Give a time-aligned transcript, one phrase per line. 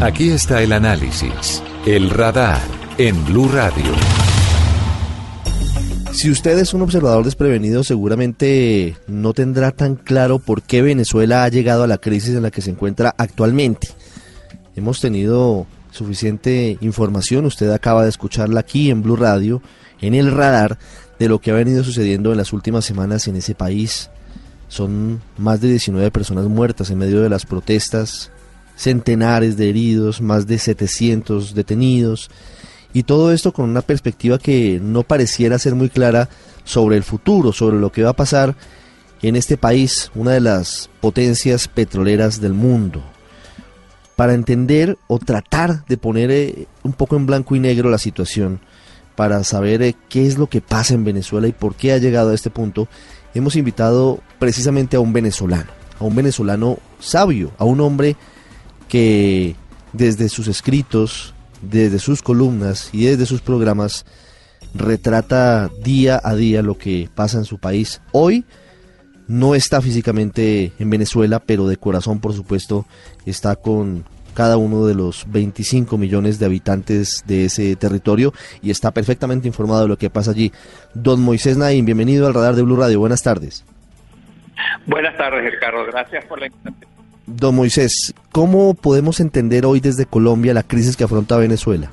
[0.00, 2.62] Aquí está el análisis, el radar
[2.96, 3.84] en Blue Radio.
[6.14, 11.50] Si usted es un observador desprevenido, seguramente no tendrá tan claro por qué Venezuela ha
[11.50, 13.88] llegado a la crisis en la que se encuentra actualmente.
[14.74, 19.60] Hemos tenido suficiente información, usted acaba de escucharla aquí en Blue Radio,
[20.00, 20.78] en el radar,
[21.18, 24.08] de lo que ha venido sucediendo en las últimas semanas en ese país.
[24.68, 28.30] Son más de 19 personas muertas en medio de las protestas,
[28.80, 32.30] centenares de heridos, más de 700 detenidos,
[32.94, 36.30] y todo esto con una perspectiva que no pareciera ser muy clara
[36.64, 38.56] sobre el futuro, sobre lo que va a pasar
[39.20, 43.04] en este país, una de las potencias petroleras del mundo.
[44.16, 48.60] Para entender o tratar de poner eh, un poco en blanco y negro la situación,
[49.14, 52.30] para saber eh, qué es lo que pasa en Venezuela y por qué ha llegado
[52.30, 52.88] a este punto,
[53.34, 58.16] hemos invitado precisamente a un venezolano, a un venezolano sabio, a un hombre
[58.90, 59.54] que
[59.92, 64.04] desde sus escritos, desde sus columnas y desde sus programas
[64.74, 68.02] retrata día a día lo que pasa en su país.
[68.12, 68.44] Hoy
[69.28, 72.84] no está físicamente en Venezuela, pero de corazón, por supuesto,
[73.26, 78.90] está con cada uno de los 25 millones de habitantes de ese territorio y está
[78.92, 80.52] perfectamente informado de lo que pasa allí.
[80.94, 82.98] Don Moisés Naín, bienvenido al radar de Blue Radio.
[82.98, 83.64] Buenas tardes.
[84.86, 85.84] Buenas tardes, Ricardo.
[85.86, 86.99] Gracias por la invitación.
[87.26, 91.90] Don Moisés, ¿cómo podemos entender hoy desde Colombia la crisis que afronta Venezuela?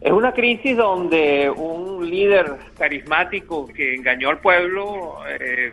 [0.00, 5.72] Es una crisis donde un líder carismático que engañó al pueblo eh,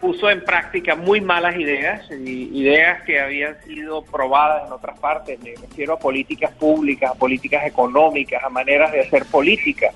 [0.00, 5.54] puso en práctica muy malas ideas, ideas que habían sido probadas en otras partes, me
[5.60, 9.90] refiero a políticas públicas, a políticas económicas, a maneras de hacer política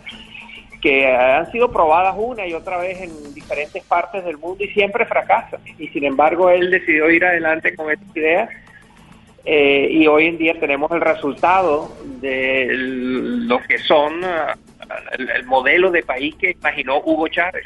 [0.84, 5.06] que han sido probadas una y otra vez en diferentes partes del mundo y siempre
[5.06, 5.58] fracasan.
[5.78, 8.50] Y sin embargo, él decidió ir adelante con esta idea
[9.46, 11.90] eh, y hoy en día tenemos el resultado
[12.20, 14.52] de lo que son uh,
[15.18, 17.64] el, modelo de país que imaginó Hugo Chávez.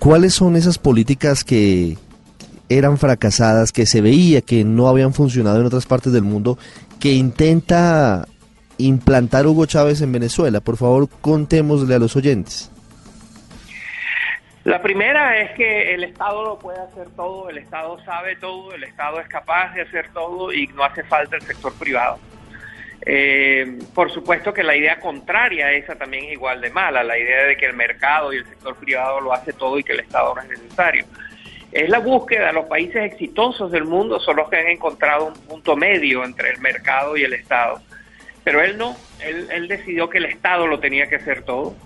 [0.00, 1.96] ¿Cuáles son esas políticas que
[2.68, 6.58] eran fracasadas, que se veía que no habían funcionado en otras partes del mundo,
[6.98, 8.26] que intenta
[8.78, 10.60] implantar Hugo Chávez en Venezuela?
[10.60, 12.70] Por favor, contémosle a los oyentes.
[14.64, 18.84] La primera es que el Estado lo puede hacer todo, el Estado sabe todo, el
[18.84, 22.18] Estado es capaz de hacer todo y no hace falta el sector privado.
[23.06, 27.16] Eh, por supuesto que la idea contraria a esa también es igual de mala, la
[27.16, 30.00] idea de que el mercado y el sector privado lo hace todo y que el
[30.00, 31.06] Estado no es necesario.
[31.72, 35.76] Es la búsqueda, los países exitosos del mundo son los que han encontrado un punto
[35.76, 37.80] medio entre el mercado y el Estado.
[38.48, 41.76] Pero él no, él, decidió que el Estado lo tenía que hacer todo.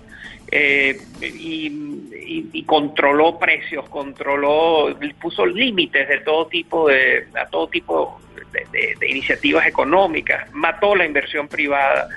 [0.48, 8.20] Eh, y, controló precios, controló, puso límites de todo tipo de, a todo tipo
[8.52, 12.08] de, iniciativas económicas, mató la inversión privada,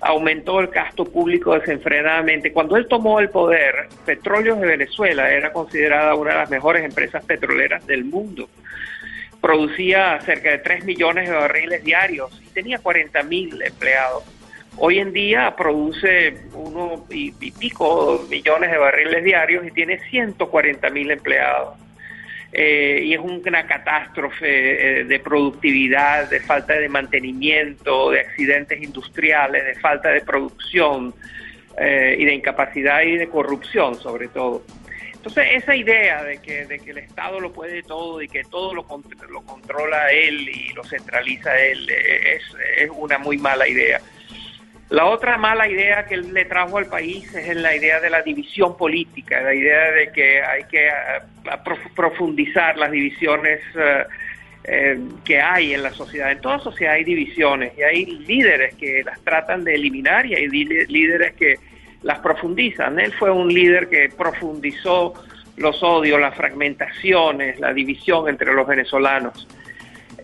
[0.00, 2.50] aumentó el gasto público desenfrenadamente.
[2.50, 7.22] Cuando él tomó el poder, Petróleos de Venezuela era considerada una de las mejores empresas
[7.26, 8.48] petroleras del mundo
[9.42, 14.22] producía cerca de 3 millones de barriles diarios y tenía 40 mil empleados.
[14.78, 21.10] Hoy en día produce uno y, pico millones de barriles diarios y tiene 140 mil
[21.10, 21.76] empleados.
[22.52, 29.64] Eh, y es una catástrofe eh, de productividad, de falta de mantenimiento, de accidentes industriales,
[29.64, 31.14] de falta de producción
[31.78, 34.62] eh, y de incapacidad y de corrupción sobre todo.
[35.24, 38.74] Entonces, esa idea de que, de que el Estado lo puede todo y que todo
[38.74, 38.84] lo,
[39.30, 42.42] lo controla él y lo centraliza él es,
[42.76, 44.00] es una muy mala idea.
[44.88, 48.22] La otra mala idea que él le trajo al país es la idea de la
[48.22, 50.90] división política, la idea de que hay que
[51.94, 54.04] profundizar las divisiones eh,
[54.64, 56.32] eh, que hay en la sociedad.
[56.32, 60.48] En toda sociedad hay divisiones y hay líderes que las tratan de eliminar y hay
[60.48, 61.60] líderes que
[62.02, 62.98] las profundizan.
[62.98, 65.14] Él fue un líder que profundizó
[65.56, 69.46] los odios, las fragmentaciones, la división entre los venezolanos.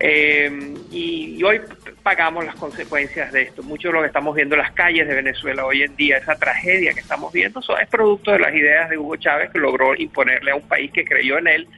[0.01, 1.61] Eh, y, hoy
[2.03, 3.63] pagamos las consecuencias de esto.
[3.63, 6.37] Mucho de lo que estamos viendo en las calles de Venezuela hoy en día, esa
[6.37, 10.53] tragedia que estamos viendo, es producto de las ideas de Hugo Chávez que logró imponerle
[10.53, 11.69] a un país que creyó en él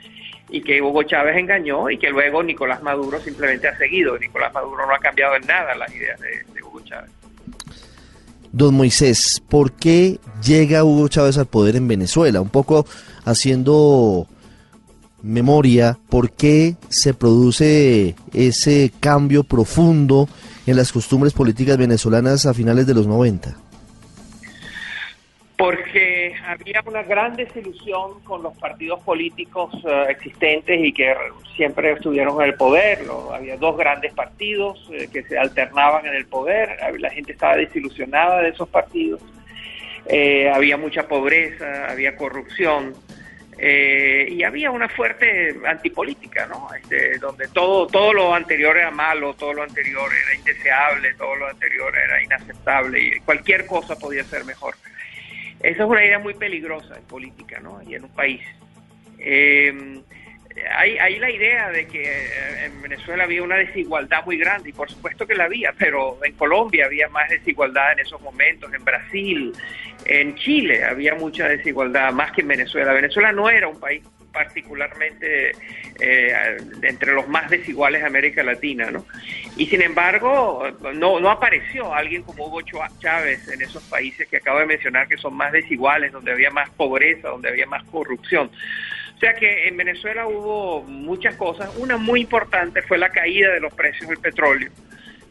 [0.50, 4.18] y que Hugo Chávez engañó y que luego Nicolás Maduro simplemente ha seguido.
[4.18, 6.69] Nicolás Maduro no ha cambiado en nada las ideas de, Hugo Chávez.
[8.52, 12.40] Don Moisés, ¿por qué llega Hugo Chávez al poder en Venezuela?
[12.40, 12.84] Un poco
[13.24, 14.26] haciendo
[15.22, 20.28] memoria, ¿por qué se produce ese cambio profundo
[20.66, 23.56] en las costumbres políticas venezolanas a finales de los 90?
[25.60, 31.14] Porque había una gran desilusión con los partidos políticos eh, existentes y que
[31.54, 33.00] siempre estuvieron en el poder.
[33.30, 38.40] había dos grandes partidos eh, que se alternaban en el poder, la gente estaba desilusionada
[38.40, 39.20] de esos partidos,
[40.06, 42.94] eh, había mucha pobreza, había corrupción.
[43.58, 46.68] y había una fuerte antipolítica, ¿no?
[46.74, 51.46] Este, donde todo, todo lo anterior era malo, todo lo anterior era indeseable, todo lo
[51.48, 54.74] anterior era inaceptable y cualquier cosa podía ser mejor.
[55.62, 57.82] Esa es una idea muy peligrosa en política ¿no?
[57.82, 58.40] y en un país.
[59.18, 60.00] Eh,
[60.76, 64.90] hay, la idea de que eh, en Venezuela había una desigualdad muy grande, y por
[64.90, 69.52] supuesto que la había, pero en Colombia había más desigualdad en esos momentos, en Brasil,
[70.06, 72.92] en Chile había mucha desigualdad, más que en Venezuela.
[72.92, 75.52] Venezuela no era un país particularmente
[76.00, 79.06] eh, entre los más desiguales de América Latina, ¿no?
[79.56, 82.60] Y sin embargo, no, no apareció alguien como Hugo
[82.98, 86.70] Chávez en esos países que acabo de mencionar que son más desiguales, donde había más
[86.70, 88.50] pobreza, donde había más corrupción.
[89.16, 91.70] O sea que en Venezuela hubo muchas cosas.
[91.76, 94.70] Una muy importante fue la caída de los precios del petróleo.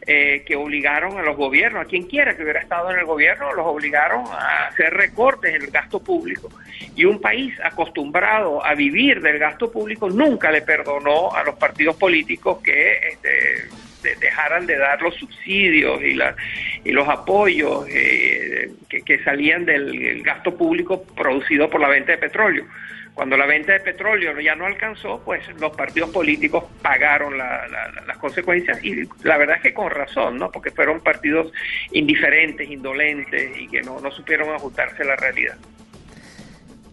[0.06, 3.52] Eh, que obligaron a los gobiernos, a quien quiera que hubiera estado en el gobierno,
[3.52, 6.48] los obligaron a hacer recortes en el gasto público.
[6.96, 11.96] Y un país acostumbrado a vivir del gasto público nunca le perdonó a los partidos
[11.96, 16.18] políticos que este, dejaran de dar los subsidios y,
[16.88, 22.64] y los apoyos eh, que, salían del gasto público producido por la venta de petróleo.
[23.14, 28.82] Cuando la venta de petróleo ya no alcanzó, pues los partidos políticos pagaron las consecuencias
[28.82, 30.50] y la verdad es que con razón, ¿no?
[30.50, 31.52] Porque fueron partidos
[31.92, 35.56] indiferentes, indolentes y que no, no supieron ajustarse a la realidad.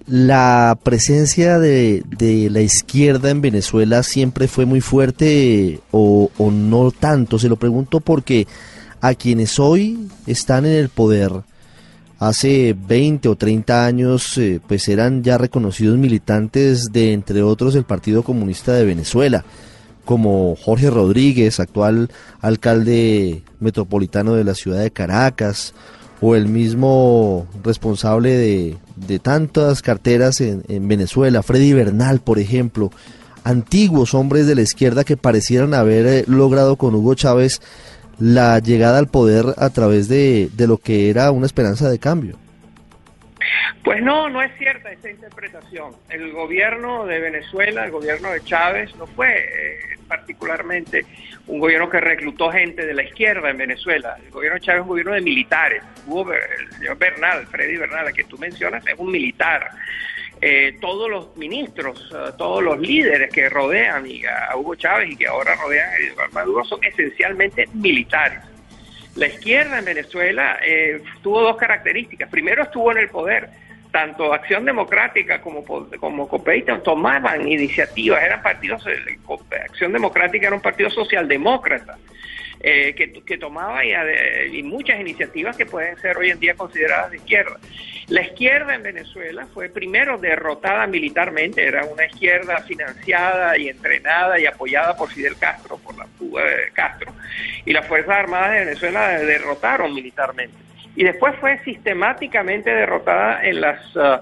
[0.07, 6.91] La presencia de, de, la izquierda en Venezuela siempre fue muy fuerte o, o no
[6.91, 7.37] tanto.
[7.39, 8.47] Se lo pregunto porque
[9.01, 11.31] a quienes hoy están en el poder,
[12.19, 17.83] hace 20 o 30 años eh, pues eran ya reconocidos militantes de entre otros el
[17.83, 19.45] Partido Comunista de Venezuela
[20.07, 22.09] como Jorge Rodríguez, actual
[22.39, 25.73] alcalde metropolitano de la ciudad de Caracas,
[26.21, 32.89] o el mismo responsable de, de tantas carteras en, en, Venezuela, Freddy Bernal, por ejemplo,
[33.43, 37.61] antiguos hombres de la izquierda que parecieran haber eh, logrado con Hugo Chávez
[38.19, 42.37] la llegada al poder a través de, lo que era una esperanza de cambio.
[43.83, 45.93] Pues no, no es cierta esa interpretación.
[46.09, 51.05] El gobierno de Venezuela, el gobierno de Chávez, no fue eh, particularmente
[51.47, 54.17] un gobierno que reclutó gente de la izquierda en Venezuela.
[54.23, 55.83] El gobierno de Chávez es un gobierno de militares.
[56.05, 59.69] Hubo el señor Bernal, Freddy Bernal, a que tú mencionas, es un militar.
[60.39, 64.05] Eh, todos los ministros, eh, todos los líderes que rodean
[64.49, 68.39] a Hugo Chávez y que ahora rodean a Maduro son esencialmente militares.
[69.15, 72.29] La izquierda en Venezuela eh, tuvo dos características.
[72.29, 73.49] Primero estuvo en el poder.
[73.91, 76.29] Tanto Acción Democrática como, como
[76.83, 78.83] tomaban iniciativas, eran partidos,
[79.63, 81.97] Acción Democrática era un partido socialdemócrata.
[82.69, 87.57] Eh, que, tomaba y, muchas iniciativas que pueden ser hoy en día consideradas de izquierda.
[88.09, 94.47] La izquierda en Venezuela fue primero derrotada militarmente, era una izquierda financiada y entrenada y
[94.47, 97.13] apoyada por Fidel Castro, por la fuga de Castro,
[97.63, 100.57] y las Fuerzas Armadas de Venezuela derrotaron militarmente.
[100.97, 104.19] Y después fue sistemáticamente derrotada en las, uh,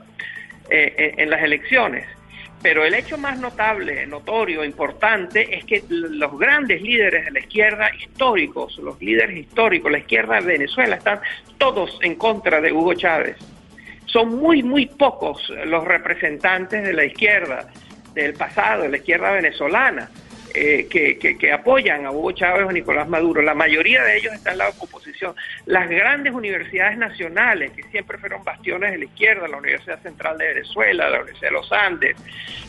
[0.69, 2.05] en las elecciones.
[2.61, 7.91] Pero el hecho más notable, notorio, importante, es que los grandes líderes de la izquierda
[7.95, 11.19] históricos, los líderes históricos, la izquierda de Venezuela, están
[11.57, 13.37] todos en contra de Hugo Chávez.
[14.05, 17.67] Son muy, muy pocos los representantes de la izquierda
[18.13, 20.09] del pasado, de la izquierda venezolana,
[20.55, 23.41] eh, que, apoyan a Hugo Chávez o Nicolás Maduro.
[23.41, 25.35] La mayoría de ellos están en la oposición.
[25.65, 30.47] Las grandes universidades nacionales, que siempre fueron bastiones de la izquierda, la Universidad Central de
[30.47, 32.17] Venezuela, la Universidad de los Andes,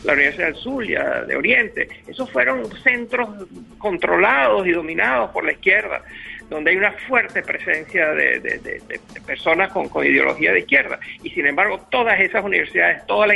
[0.03, 3.29] la Universidad del Zulia, de Oriente, esos fueron centros
[3.77, 6.03] controlados y dominados por la izquierda
[6.49, 8.81] donde hay una fuerte presencia de,
[9.25, 10.99] personas con, ideología de izquierda.
[11.23, 13.35] Y sin embargo, todas esas universidades, toda la,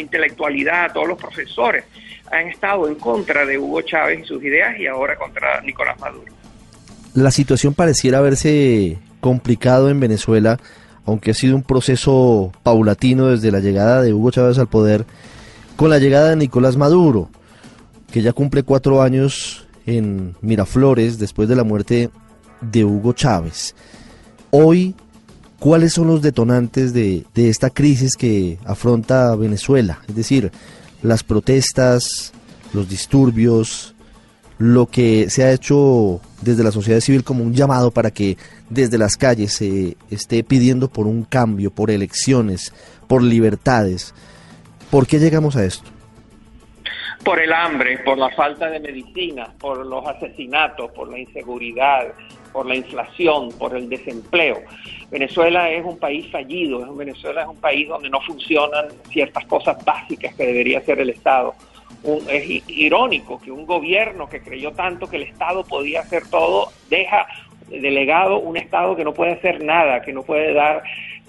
[0.00, 1.84] intelectualidad, todos los profesores
[2.30, 6.32] han estado en contra de Hugo Chávez y sus ideas y ahora contra Nicolás Maduro.
[7.14, 10.58] La situación pareciera haberse complicado en Venezuela,
[11.04, 15.04] aunque ha sido un proceso paulatino desde la llegada de Hugo Chávez al poder
[15.76, 17.28] con la llegada de Nicolás Maduro,
[18.10, 22.10] que ya cumple cuatro años en Miraflores después de la muerte
[22.62, 23.74] de Hugo Chávez.
[24.50, 24.94] Hoy,
[25.58, 30.00] ¿cuáles son los detonantes de, de esta crisis que afronta Venezuela?
[30.08, 30.50] Es decir,
[31.02, 32.32] las protestas,
[32.72, 33.94] los disturbios,
[34.58, 38.36] lo que se ha hecho desde la sociedad civil como un llamado para que
[38.70, 42.72] desde las calles se esté pidiendo por un cambio, por elecciones,
[43.08, 44.14] por libertades.
[44.90, 45.90] ¿Por qué llegamos a esto?
[47.24, 52.12] Por el hambre, por la falta de medicina, por los asesinatos, por la inseguridad,
[52.52, 54.58] por la inflación, por el desempleo.
[55.10, 60.34] Venezuela es un país fallido, Venezuela es un país donde no funcionan ciertas cosas básicas
[60.34, 61.54] que debería hacer el Estado
[62.28, 67.26] es irónico que un gobierno que creyó tanto que el Estado podía hacer todo, deja
[67.68, 70.82] delegado un Estado que no puede hacer nada, que no puede dar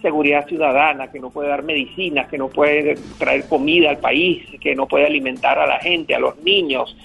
[0.03, 4.75] seguridad ciudadana, que no puede dar medicinas, que no puede traer comida al país, que
[4.75, 6.95] no puede alimentar a la gente, a los niños,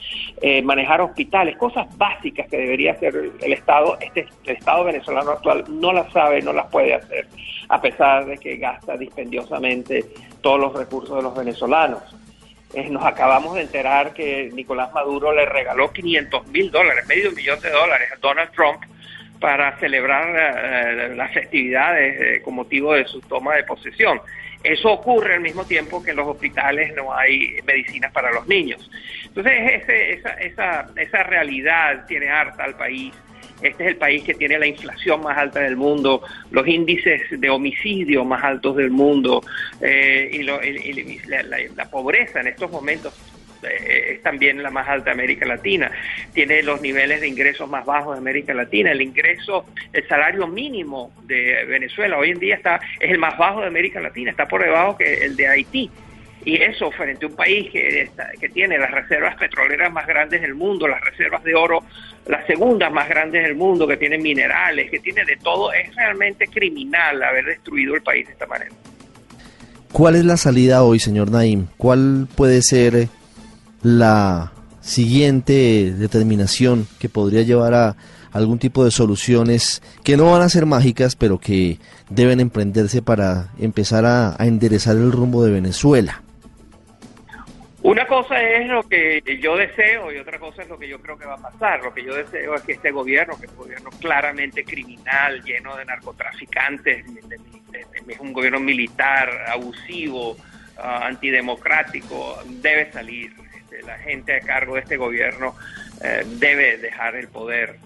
[0.42, 5.64] eh, manejar hospitales, cosas básicas que debería hacer el Estado, este, el Estado venezolano actual
[5.68, 7.28] no las sabe, no las puede hacer,
[7.68, 10.04] a pesar de que gasta dispendiosamente
[10.40, 12.02] todos los recursos de los venezolanos.
[12.74, 17.60] Eh, nos acabamos de enterar que Nicolás Maduro le regaló 500 mil dólares, medio millón
[17.60, 18.82] de dólares a Donald Trump
[19.40, 24.20] para celebrar eh, las festividades eh, con motivo de su toma de posesión.
[24.62, 28.90] Eso ocurre al mismo tiempo que en los hospitales no hay medicinas para los niños.
[29.24, 33.14] Entonces, esa, esa, esa realidad tiene harta al país
[33.62, 37.50] este es el país que tiene la inflación más alta del mundo, los índices de
[37.50, 39.42] homicidio más altos del mundo
[39.80, 43.12] eh, y, la, pobreza en estos momentos
[43.62, 45.90] eh, es también la más alta de América Latina.
[46.32, 48.92] Tiene los niveles de ingresos más bajos de América Latina.
[48.92, 53.60] El ingreso, el salario mínimo de Venezuela hoy en día está es el más bajo
[53.60, 55.90] de América Latina, está por debajo que el de Haití.
[56.44, 58.08] Y eso frente a un país que,
[58.40, 61.82] que tiene las reservas petroleras más grandes del mundo, las reservas de oro
[62.28, 66.46] las segundas más grandes del mundo, que tiene minerales, que tiene de todo, es realmente
[66.46, 68.70] criminal haber destruido el país de esta manera.
[69.92, 71.66] ¿Cuál es la salida hoy, señor Naim?
[71.78, 73.08] ¿Cuál puede ser
[73.82, 77.96] la siguiente determinación que podría llevar a
[78.32, 83.48] algún tipo de soluciones que no van a ser mágicas, pero que deben emprenderse para
[83.58, 86.22] empezar a, enderezar el rumbo de Venezuela?
[87.82, 91.16] Una cosa es lo que yo deseo y otra cosa es lo que yo creo
[91.16, 91.80] que va a pasar.
[91.82, 95.76] Lo que yo deseo es que este gobierno, que es un gobierno claramente criminal, lleno
[95.76, 97.06] de narcotraficantes,
[98.08, 100.36] es un gobierno militar, abusivo,
[100.76, 103.32] ah, antidemocrático, debe salir.
[103.70, 105.54] Este, la gente a cargo de este gobierno
[106.02, 107.76] eh, debe dejar el poder.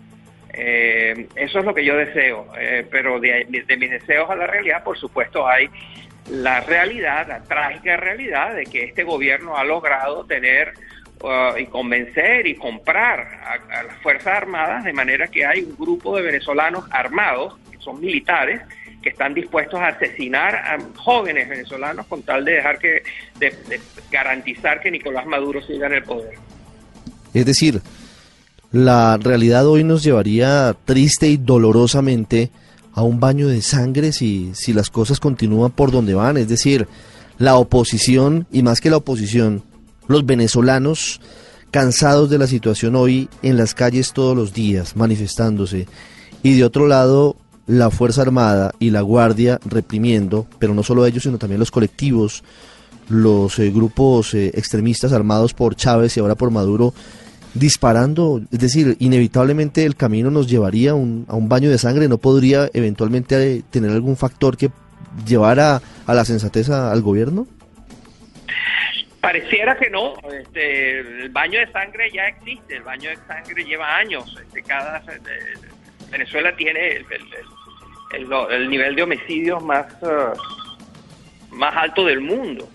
[0.53, 4.85] Eh, eso es lo que yo deseo, eh, pero de, mis deseos a la realidad,
[4.85, 5.69] por supuesto, hay
[6.31, 10.75] la realidad, la trágica realidad de que este gobierno ha logrado tener
[11.21, 16.17] uh, y convencer y comprar a, las Fuerzas Armadas de manera que hay un grupo
[16.17, 18.61] de venezolanos armados, que son militares,
[19.02, 23.02] que están dispuestos a asesinar a jóvenes venezolanos con tal de dejar que,
[23.38, 23.80] de
[24.11, 26.35] garantizar que Nicolás Maduro siga en el poder.
[27.35, 27.80] Es decir,
[28.71, 32.50] la realidad hoy nos llevaría triste y dolorosamente
[32.94, 36.37] a un baño de sangre si, si las cosas continúan por donde van.
[36.37, 36.87] Es decir,
[37.38, 39.62] la oposición, y más que la oposición,
[40.09, 41.21] los venezolanos
[41.71, 45.87] cansados de la situación hoy en las calles todos los días, manifestándose.
[46.42, 51.23] Y de otro lado, la Fuerza Armada y la Guardia reprimiendo, pero no solo ellos,
[51.23, 52.42] sino también los colectivos,
[53.09, 56.95] los eh, grupos eh, extremistas armados por Chávez y ahora por Maduro,
[57.54, 62.71] disparando, es decir, inevitablemente el camino nos llevaría a un baño de sangre, no podría
[62.73, 64.71] eventualmente eh, tener algún factor que
[65.26, 67.47] llevara a la sensatez al gobierno?
[69.21, 73.97] Pareciera que no, este, el baño de sangre ya existe, el baño de sangre lleva
[73.97, 75.00] años, este, cada,
[76.12, 77.04] Venezuela tiene
[78.12, 82.69] el, nivel de homicidios más, uh, más alto del mundo.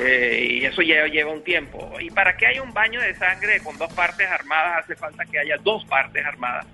[0.00, 1.90] Eh, y eso ya lleva un tiempo.
[2.00, 5.38] Y para que haya un baño de sangre con dos partes armadas, hace falta que
[5.38, 6.66] haya dos partes armadas.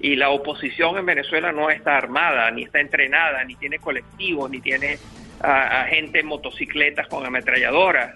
[0.00, 4.60] Y la oposición en Venezuela no está armada, ni está entrenada, ni tiene colectivos, ni
[4.60, 4.98] tiene
[5.40, 8.14] a, gente en motocicletas con ametralladoras.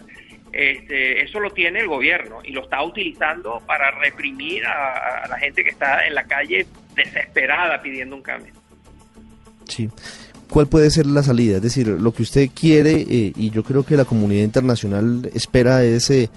[0.52, 5.62] Este, eso lo tiene el gobierno y lo está utilizando para reprimir a la gente
[5.62, 6.67] que está en la calle
[7.04, 8.52] desesperada pidiendo un cambio.
[9.69, 9.88] Sí.
[10.50, 11.57] ¿Cuál puede ser la salida?
[11.57, 15.85] Es decir, lo que usted quiere eh, y yo creo que la comunidad internacional espera
[15.85, 16.28] es eh,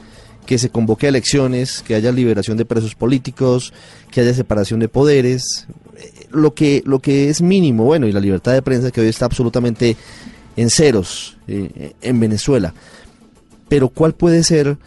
[0.45, 3.73] que se convoque a elecciones, que haya liberación de presos políticos,
[4.11, 5.67] que haya separación de poderes,
[5.97, 9.07] eh, lo que lo que es mínimo, bueno, y la libertad de prensa que hoy
[9.07, 9.97] está absolutamente
[10.55, 12.73] en ceros en Venezuela.
[13.67, 14.77] pero ¿cuál puede ser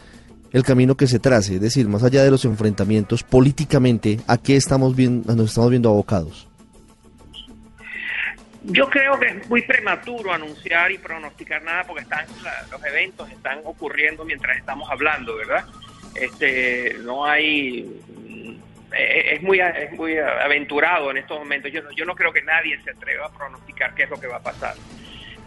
[0.53, 1.57] el camino que se trace?
[1.57, 5.89] Es decir, más allá de los enfrentamientos políticamente, ¿a qué estamos viendo, nos estamos viendo
[5.89, 6.49] abocados?
[8.65, 12.27] Yo creo que es muy prematuro anunciar y pronosticar nada porque están
[12.71, 15.65] los eventos están ocurriendo mientras estamos hablando, ¿verdad?
[16.15, 18.03] Este, no hay
[18.93, 21.71] eh, es muy es muy aventurado en estos momentos.
[21.73, 24.27] Yo no, yo no creo que nadie se atreva a pronosticar qué es lo que
[24.27, 24.75] va a pasar.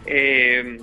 [0.06, 0.78] Eh,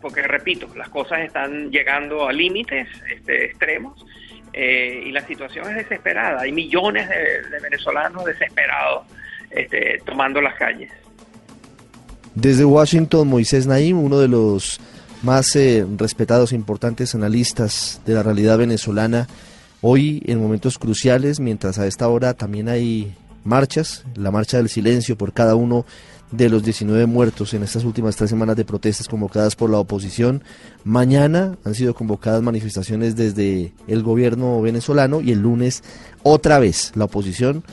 [0.00, 4.04] porque repito, las cosas están llegando a límites este, extremos
[4.52, 6.42] eh, y la situación es desesperada.
[6.42, 9.06] Hay millones de, venezolanos desesperados
[9.50, 10.90] este, tomando las calles.
[12.34, 14.80] Desde Washington, Moisés Naim, uno de los
[15.22, 19.28] más eh, respetados e importantes analistas de la realidad venezolana,
[19.82, 25.16] hoy en momentos cruciales, mientras a esta hora también hay marchas, la marcha del silencio
[25.16, 25.84] por cada uno
[26.30, 30.42] de los 19 muertos en estas últimas tres semanas de protestas convocadas por la oposición.
[30.84, 35.82] Mañana han sido convocadas manifestaciones desde el gobierno venezolano y el lunes
[36.22, 37.64] otra vez la oposición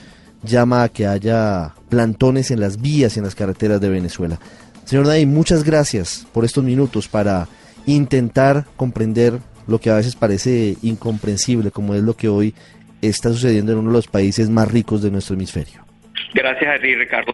[0.43, 4.39] llama a que haya plantones en las vías y en las carreteras de Venezuela.
[4.85, 7.47] Señor Nay, muchas gracias por estos minutos para
[7.85, 12.53] intentar comprender lo que a veces parece incomprensible, como es lo que hoy
[13.01, 15.85] está sucediendo en uno de los países más ricos de nuestro hemisferio.
[16.33, 17.33] Gracias Ricardo.